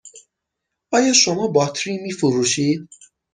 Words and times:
آیا 0.91 1.13
شما 1.13 1.47
باطری 1.47 1.97
می 1.97 2.11
فروشید؟ 2.11 2.89